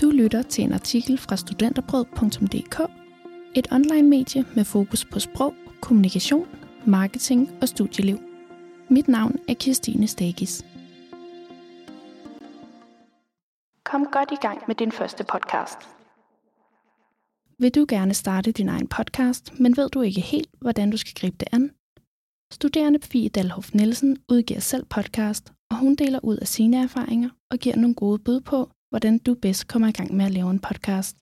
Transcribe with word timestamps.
Du 0.00 0.10
lytter 0.10 0.42
til 0.42 0.64
en 0.64 0.72
artikel 0.72 1.18
fra 1.18 1.36
studenterbrød.dk, 1.36 2.80
et 3.54 3.66
online-medie 3.72 4.44
med 4.56 4.64
fokus 4.64 5.04
på 5.04 5.18
sprog, 5.18 5.54
kommunikation, 5.80 6.46
marketing 6.86 7.50
og 7.62 7.68
studieliv. 7.68 8.18
Mit 8.90 9.08
navn 9.08 9.36
er 9.48 9.54
Kirstine 9.54 10.06
Stagis. 10.06 10.64
Kom 13.84 14.06
godt 14.12 14.32
i 14.32 14.46
gang 14.46 14.62
med 14.66 14.74
din 14.74 14.92
første 14.92 15.24
podcast. 15.24 15.78
Vil 17.58 17.74
du 17.74 17.86
gerne 17.88 18.14
starte 18.14 18.52
din 18.52 18.68
egen 18.68 18.88
podcast, 18.88 19.60
men 19.60 19.76
ved 19.76 19.88
du 19.88 20.02
ikke 20.02 20.20
helt, 20.20 20.50
hvordan 20.60 20.90
du 20.90 20.96
skal 20.96 21.14
gribe 21.20 21.36
det 21.40 21.48
an? 21.52 21.70
Studerende 22.52 22.98
Fie 23.02 23.28
Dalhoff 23.28 23.74
Nielsen 23.74 24.18
udgiver 24.28 24.60
selv 24.60 24.84
podcast, 24.84 25.52
og 25.70 25.76
hun 25.78 25.94
deler 25.94 26.20
ud 26.22 26.36
af 26.36 26.48
sine 26.48 26.82
erfaringer 26.82 27.30
og 27.50 27.58
giver 27.58 27.76
nogle 27.76 27.94
gode 27.94 28.18
bud 28.18 28.40
på, 28.40 28.70
hvordan 28.96 29.18
du 29.18 29.34
bedst 29.34 29.68
kommer 29.68 29.88
i 29.88 29.92
gang 29.92 30.14
med 30.14 30.24
at 30.24 30.32
lave 30.38 30.50
en 30.50 30.60
podcast. 30.68 31.14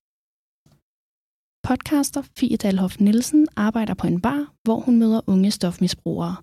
Podcaster 1.67 2.21
Fie 2.37 2.57
Dalhoff 2.57 2.99
Nielsen 2.99 3.47
arbejder 3.55 3.93
på 3.93 4.07
en 4.07 4.21
bar, 4.21 4.53
hvor 4.63 4.79
hun 4.79 4.99
møder 4.99 5.21
unge 5.27 5.51
stofmisbrugere. 5.51 6.35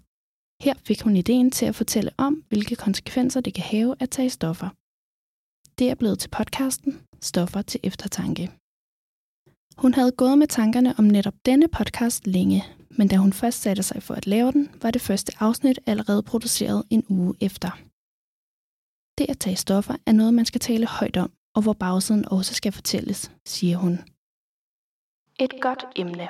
Her 0.64 0.74
fik 0.86 1.00
hun 1.02 1.16
ideen 1.16 1.50
til 1.50 1.66
at 1.66 1.74
fortælle 1.74 2.10
om, 2.16 2.44
hvilke 2.48 2.76
konsekvenser 2.76 3.40
det 3.40 3.54
kan 3.54 3.64
have 3.64 3.94
at 4.00 4.10
tage 4.10 4.30
stoffer. 4.30 4.68
Det 5.78 5.90
er 5.90 5.94
blevet 5.94 6.18
til 6.18 6.28
podcasten 6.28 6.92
Stoffer 7.20 7.62
til 7.62 7.80
eftertanke. 7.82 8.44
Hun 9.82 9.94
havde 9.94 10.12
gået 10.12 10.38
med 10.38 10.46
tankerne 10.46 10.94
om 10.98 11.04
netop 11.04 11.34
denne 11.46 11.68
podcast 11.68 12.26
længe, 12.26 12.64
men 12.98 13.08
da 13.08 13.16
hun 13.16 13.32
først 13.32 13.62
satte 13.62 13.82
sig 13.82 14.02
for 14.02 14.14
at 14.14 14.26
lave 14.26 14.52
den, 14.52 14.68
var 14.82 14.90
det 14.90 15.02
første 15.02 15.32
afsnit 15.40 15.78
allerede 15.86 16.22
produceret 16.22 16.82
en 16.90 17.04
uge 17.08 17.34
efter. 17.40 17.70
Det 19.22 19.30
at 19.30 19.38
tage 19.38 19.56
stoffer 19.56 19.96
er 20.06 20.12
noget, 20.12 20.34
man 20.34 20.44
skal 20.44 20.60
tale 20.60 20.86
højt 20.86 21.16
om, 21.16 21.30
og 21.56 21.62
hvor 21.62 21.72
bagsiden 21.72 22.24
også 22.28 22.54
skal 22.54 22.72
fortælles, 22.72 23.32
siger 23.46 23.76
hun. 23.76 23.92
Et 25.44 25.54
godt 25.60 25.84
emne. 25.96 26.28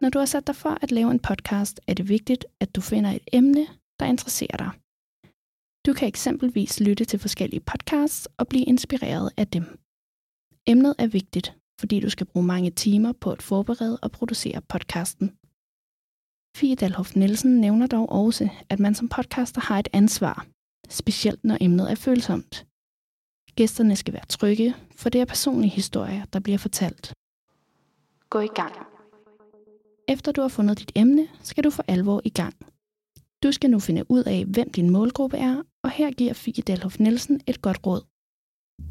Når 0.00 0.08
du 0.10 0.18
har 0.18 0.26
sat 0.26 0.46
dig 0.46 0.56
for 0.56 0.78
at 0.82 0.92
lave 0.92 1.10
en 1.10 1.20
podcast, 1.20 1.80
er 1.86 1.94
det 1.94 2.08
vigtigt, 2.08 2.44
at 2.60 2.74
du 2.76 2.80
finder 2.80 3.10
et 3.10 3.28
emne, 3.32 3.66
der 4.00 4.06
interesserer 4.06 4.56
dig. 4.56 4.70
Du 5.86 5.92
kan 5.92 6.08
eksempelvis 6.08 6.80
lytte 6.80 7.04
til 7.04 7.18
forskellige 7.18 7.60
podcasts 7.60 8.28
og 8.38 8.48
blive 8.48 8.64
inspireret 8.64 9.30
af 9.36 9.46
dem. 9.48 9.64
Emnet 10.66 10.94
er 10.98 11.06
vigtigt, 11.06 11.56
fordi 11.80 12.00
du 12.00 12.10
skal 12.10 12.26
bruge 12.26 12.46
mange 12.46 12.70
timer 12.70 13.12
på 13.12 13.30
at 13.32 13.42
forberede 13.42 13.98
og 14.02 14.12
producere 14.12 14.60
podcasten. 14.72 15.28
Fie 16.56 16.76
Dalhoff 16.76 17.16
Nielsen 17.16 17.60
nævner 17.60 17.86
dog 17.86 18.12
også, 18.12 18.48
at 18.68 18.78
man 18.80 18.94
som 18.94 19.08
podcaster 19.08 19.60
har 19.60 19.78
et 19.78 19.88
ansvar, 19.92 20.46
specielt 20.88 21.44
når 21.44 21.58
emnet 21.60 21.90
er 21.90 21.94
følsomt. 21.94 22.66
Gæsterne 23.56 23.96
skal 23.96 24.14
være 24.14 24.26
trygge, 24.28 24.74
for 24.96 25.08
det 25.08 25.20
er 25.20 25.24
personlige 25.24 25.70
historier, 25.70 26.24
der 26.32 26.40
bliver 26.40 26.58
fortalt. 26.58 27.12
Gå 28.30 28.40
i 28.40 28.52
gang. 28.60 28.74
Efter 30.08 30.32
du 30.32 30.40
har 30.40 30.48
fundet 30.48 30.78
dit 30.78 30.92
emne, 30.94 31.28
skal 31.42 31.64
du 31.64 31.70
for 31.70 31.84
alvor 31.88 32.20
i 32.24 32.30
gang. 32.30 32.54
Du 33.42 33.52
skal 33.52 33.70
nu 33.70 33.78
finde 33.78 34.10
ud 34.10 34.24
af, 34.24 34.44
hvem 34.44 34.70
din 34.70 34.90
målgruppe 34.90 35.36
er, 35.36 35.62
og 35.84 35.90
her 35.90 36.10
giver 36.10 36.32
Fie 36.32 36.62
Delhoff 36.66 37.00
Nielsen 37.00 37.40
et 37.46 37.62
godt 37.62 37.86
råd. 37.86 38.02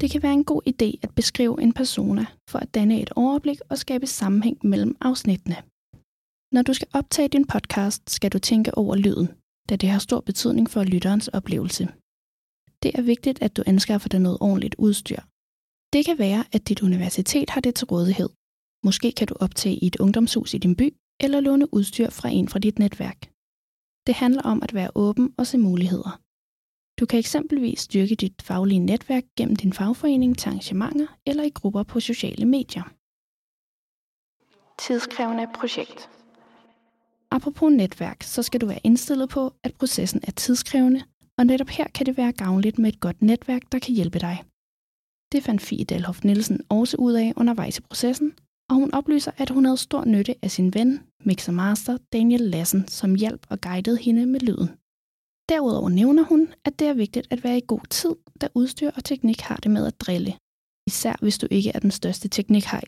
Det 0.00 0.10
kan 0.10 0.22
være 0.22 0.32
en 0.32 0.44
god 0.44 0.62
idé 0.68 0.98
at 1.02 1.14
beskrive 1.14 1.62
en 1.62 1.72
persona 1.72 2.26
for 2.50 2.58
at 2.58 2.74
danne 2.74 3.02
et 3.02 3.10
overblik 3.16 3.60
og 3.70 3.78
skabe 3.78 4.06
sammenhæng 4.06 4.58
mellem 4.66 4.96
afsnittene. 5.00 5.56
Når 6.54 6.62
du 6.62 6.72
skal 6.74 6.88
optage 6.92 7.28
din 7.28 7.46
podcast, 7.46 8.10
skal 8.10 8.32
du 8.32 8.38
tænke 8.38 8.78
over 8.78 8.96
lyden, 8.96 9.28
da 9.68 9.76
det 9.76 9.88
har 9.88 9.98
stor 9.98 10.20
betydning 10.20 10.70
for 10.70 10.84
lytterens 10.84 11.28
oplevelse. 11.28 11.84
Det 12.82 12.90
er 12.98 13.02
vigtigt, 13.02 13.42
at 13.42 13.56
du 13.56 13.62
anskaffer 13.66 14.08
dig 14.08 14.20
noget 14.20 14.38
ordentligt 14.40 14.74
udstyr. 14.78 15.20
Det 15.92 16.04
kan 16.04 16.18
være, 16.18 16.44
at 16.52 16.68
dit 16.68 16.82
universitet 16.82 17.50
har 17.50 17.60
det 17.60 17.74
til 17.74 17.86
rådighed. 17.86 18.28
Måske 18.84 19.12
kan 19.12 19.26
du 19.26 19.34
optage 19.40 19.76
i 19.76 19.86
et 19.86 19.96
ungdomshus 19.96 20.54
i 20.54 20.58
din 20.58 20.76
by, 20.76 20.96
eller 21.20 21.40
låne 21.40 21.74
udstyr 21.74 22.10
fra 22.10 22.28
en 22.28 22.48
fra 22.48 22.58
dit 22.58 22.78
netværk. 22.78 23.20
Det 24.06 24.14
handler 24.14 24.42
om 24.42 24.62
at 24.62 24.74
være 24.74 24.90
åben 24.94 25.34
og 25.38 25.46
se 25.46 25.58
muligheder. 25.58 26.20
Du 27.00 27.06
kan 27.06 27.18
eksempelvis 27.18 27.80
styrke 27.80 28.14
dit 28.14 28.42
faglige 28.42 28.78
netværk 28.78 29.24
gennem 29.36 29.56
din 29.56 29.72
fagforening 29.72 30.38
til 30.38 30.48
arrangementer 30.48 31.06
eller 31.26 31.44
i 31.44 31.50
grupper 31.50 31.82
på 31.82 32.00
sociale 32.00 32.44
medier. 32.44 32.84
Tidskrævende 34.78 35.46
projekt. 35.54 36.10
Apropos 37.30 37.72
netværk, 37.72 38.22
så 38.22 38.42
skal 38.42 38.60
du 38.60 38.66
være 38.66 38.80
indstillet 38.84 39.28
på, 39.28 39.52
at 39.62 39.74
processen 39.74 40.20
er 40.28 40.32
tidskrævende, 40.32 41.02
og 41.38 41.46
netop 41.46 41.68
her 41.68 41.86
kan 41.94 42.06
det 42.06 42.16
være 42.16 42.32
gavnligt 42.32 42.78
med 42.78 42.92
et 42.92 43.00
godt 43.00 43.22
netværk, 43.22 43.62
der 43.72 43.78
kan 43.78 43.94
hjælpe 43.94 44.18
dig. 44.18 44.44
Det 45.32 45.42
fandt 45.42 45.62
Fie 45.62 45.84
Dalhoff 45.84 46.24
Nielsen 46.24 46.60
også 46.68 46.96
ud 46.96 47.12
af 47.12 47.32
undervejs 47.36 47.78
i 47.78 47.82
processen, 47.82 48.34
og 48.70 48.76
hun 48.76 48.94
oplyser, 48.94 49.32
at 49.36 49.50
hun 49.50 49.64
havde 49.64 49.76
stor 49.76 50.04
nytte 50.04 50.34
af 50.42 50.50
sin 50.50 50.74
ven, 50.74 51.00
mixermaster 51.24 51.98
Daniel 52.12 52.40
Lassen, 52.40 52.88
som 52.88 53.14
hjalp 53.14 53.46
og 53.50 53.60
guidede 53.60 53.96
hende 53.96 54.26
med 54.26 54.40
lyden. 54.40 54.68
Derudover 55.48 55.88
nævner 55.88 56.22
hun, 56.22 56.52
at 56.64 56.78
det 56.78 56.86
er 56.88 56.94
vigtigt 56.94 57.26
at 57.30 57.44
være 57.44 57.58
i 57.58 57.64
god 57.66 57.86
tid, 57.90 58.14
da 58.40 58.48
udstyr 58.54 58.90
og 58.96 59.04
teknik 59.04 59.40
har 59.40 59.56
det 59.56 59.70
med 59.70 59.86
at 59.86 60.00
drille. 60.00 60.32
Især 60.86 61.16
hvis 61.20 61.38
du 61.38 61.46
ikke 61.50 61.70
er 61.74 61.78
den 61.78 61.90
største 61.90 62.28
teknikhaj. 62.28 62.84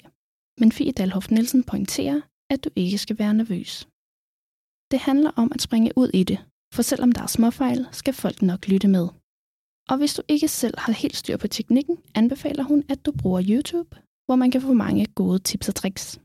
Men 0.61 0.73
Fie 0.73 0.93
Dalhoff 0.93 1.31
Nielsen 1.31 1.65
pointerer, 1.65 2.21
at 2.51 2.65
du 2.65 2.71
ikke 2.77 2.99
skal 2.99 3.19
være 3.19 3.35
nervøs. 3.35 3.89
Det 4.91 4.99
handler 4.99 5.31
om 5.37 5.53
at 5.55 5.63
springe 5.63 5.91
ud 5.97 6.09
i 6.15 6.25
det, 6.25 6.39
for 6.75 6.83
selvom 6.83 7.13
der 7.13 7.23
er 7.23 7.27
småfejl, 7.27 7.87
skal 7.93 8.15
folk 8.15 8.43
nok 8.43 8.69
lytte 8.69 8.89
med. 8.89 9.09
Og 9.91 9.97
hvis 9.99 10.15
du 10.15 10.23
ikke 10.29 10.49
selv 10.49 10.75
har 10.79 10.93
helt 10.93 11.17
styr 11.17 11.37
på 11.37 11.49
teknikken, 11.49 11.97
anbefaler 12.15 12.65
hun, 12.65 12.85
at 12.89 13.07
du 13.07 13.13
bruger 13.13 13.43
YouTube, 13.49 13.97
hvor 14.27 14.37
man 14.37 14.51
kan 14.51 14.61
få 14.61 14.73
mange 14.73 15.07
gode 15.07 15.39
tips 15.39 15.69
og 15.69 15.75
tricks. 15.75 16.21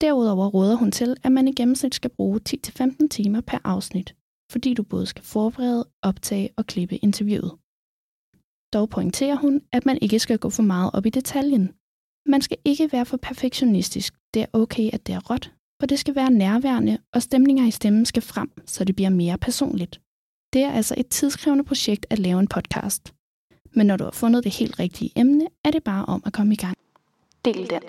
Derudover 0.00 0.46
råder 0.56 0.76
hun 0.76 0.92
til, 0.92 1.16
at 1.24 1.32
man 1.32 1.48
i 1.48 1.52
gennemsnit 1.52 1.94
skal 1.94 2.10
bruge 2.10 2.40
10-15 2.48 3.08
timer 3.08 3.40
per 3.40 3.58
afsnit, 3.64 4.14
fordi 4.52 4.74
du 4.74 4.82
både 4.82 5.06
skal 5.06 5.24
forberede, 5.24 5.88
optage 6.02 6.50
og 6.56 6.66
klippe 6.66 6.96
interviewet. 6.96 7.52
Dog 8.74 8.90
pointerer 8.90 9.36
hun, 9.36 9.62
at 9.72 9.86
man 9.86 9.98
ikke 10.02 10.18
skal 10.18 10.38
gå 10.38 10.50
for 10.50 10.62
meget 10.62 10.90
op 10.94 11.06
i 11.06 11.10
detaljen. 11.10 11.66
Man 12.26 12.42
skal 12.42 12.58
ikke 12.64 12.92
være 12.92 13.06
for 13.06 13.16
perfektionistisk. 13.16 14.14
Det 14.34 14.42
er 14.42 14.46
okay, 14.52 14.90
at 14.92 15.06
det 15.06 15.14
er 15.14 15.30
råt, 15.30 15.52
for 15.80 15.86
det 15.86 15.98
skal 15.98 16.14
være 16.14 16.30
nærværende, 16.30 16.98
og 17.14 17.22
stemninger 17.22 17.66
i 17.66 17.70
stemmen 17.70 18.06
skal 18.06 18.22
frem, 18.22 18.50
så 18.66 18.84
det 18.84 18.96
bliver 18.96 19.10
mere 19.10 19.38
personligt. 19.38 20.00
Det 20.52 20.62
er 20.62 20.72
altså 20.72 20.94
et 20.98 21.08
tidskrævende 21.08 21.64
projekt 21.64 22.06
at 22.10 22.18
lave 22.18 22.40
en 22.40 22.48
podcast. 22.48 23.14
Men 23.72 23.86
når 23.86 23.96
du 23.96 24.04
har 24.04 24.10
fundet 24.10 24.44
det 24.44 24.52
helt 24.54 24.78
rigtige 24.78 25.12
emne, 25.16 25.46
er 25.64 25.70
det 25.70 25.84
bare 25.84 26.04
om 26.04 26.22
at 26.26 26.32
komme 26.32 26.52
i 26.52 26.56
gang. 26.56 26.76
Del 27.44 27.70
den. 27.70 27.82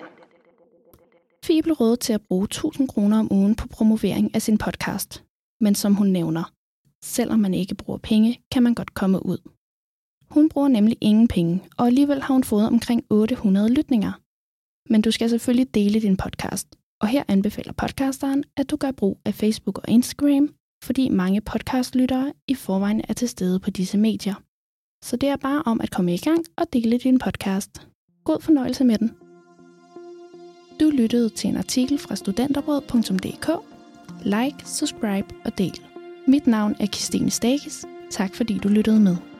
Fie 1.44 1.62
blev 1.62 1.74
rådet 1.74 2.00
til 2.00 2.12
at 2.12 2.22
bruge 2.22 2.44
1000 2.44 2.88
kroner 2.88 3.18
om 3.18 3.32
ugen 3.32 3.54
på 3.54 3.68
promovering 3.68 4.34
af 4.34 4.42
sin 4.42 4.58
podcast. 4.58 5.24
Men 5.60 5.74
som 5.74 5.94
hun 5.94 6.06
nævner, 6.06 6.52
selvom 7.04 7.38
man 7.38 7.54
ikke 7.54 7.74
bruger 7.74 7.98
penge, 7.98 8.40
kan 8.52 8.62
man 8.62 8.74
godt 8.74 8.94
komme 8.94 9.26
ud. 9.26 9.38
Hun 10.30 10.48
bruger 10.48 10.68
nemlig 10.68 10.98
ingen 11.00 11.28
penge, 11.28 11.62
og 11.76 11.86
alligevel 11.86 12.22
har 12.22 12.34
hun 12.34 12.44
fået 12.44 12.66
omkring 12.66 13.04
800 13.10 13.74
lytninger. 13.74 14.12
Men 14.92 15.02
du 15.02 15.10
skal 15.10 15.30
selvfølgelig 15.30 15.74
dele 15.74 16.00
din 16.00 16.16
podcast, 16.16 16.68
og 17.02 17.08
her 17.08 17.22
anbefaler 17.28 17.72
podcasteren, 17.72 18.44
at 18.56 18.70
du 18.70 18.76
gør 18.76 18.90
brug 18.90 19.18
af 19.24 19.34
Facebook 19.34 19.78
og 19.78 19.84
Instagram, 19.88 20.48
fordi 20.84 21.08
mange 21.08 21.40
podcastlyttere 21.40 22.32
i 22.48 22.54
forvejen 22.54 23.02
er 23.08 23.12
til 23.12 23.28
stede 23.28 23.60
på 23.60 23.70
disse 23.70 23.98
medier. 23.98 24.34
Så 25.04 25.16
det 25.16 25.28
er 25.28 25.36
bare 25.36 25.62
om 25.66 25.80
at 25.80 25.90
komme 25.90 26.14
i 26.14 26.18
gang 26.18 26.44
og 26.56 26.66
dele 26.72 26.98
din 26.98 27.18
podcast. 27.18 27.70
God 28.24 28.40
fornøjelse 28.40 28.84
med 28.84 28.98
den. 28.98 29.10
Du 30.80 30.90
lyttede 30.90 31.28
til 31.28 31.50
en 31.50 31.56
artikel 31.56 31.98
fra 31.98 32.16
studenterbrød.dk. 32.16 33.50
Like, 34.24 34.56
subscribe 34.64 35.34
og 35.44 35.58
del. 35.58 35.80
Mit 36.28 36.46
navn 36.46 36.76
er 36.80 36.86
Christine 36.86 37.30
Stakes. 37.30 37.84
Tak 38.10 38.34
fordi 38.34 38.58
du 38.58 38.68
lyttede 38.68 39.00
med. 39.00 39.31